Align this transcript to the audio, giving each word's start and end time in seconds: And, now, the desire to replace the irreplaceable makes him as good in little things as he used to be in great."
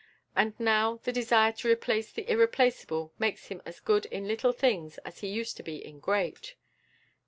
And, 0.35 0.59
now, 0.59 0.95
the 1.03 1.11
desire 1.11 1.51
to 1.51 1.69
replace 1.69 2.11
the 2.11 2.27
irreplaceable 2.27 3.13
makes 3.19 3.49
him 3.49 3.61
as 3.67 3.79
good 3.79 4.07
in 4.07 4.27
little 4.27 4.51
things 4.51 4.97
as 5.05 5.19
he 5.19 5.27
used 5.27 5.57
to 5.57 5.61
be 5.63 5.75
in 5.85 5.99
great." 5.99 6.55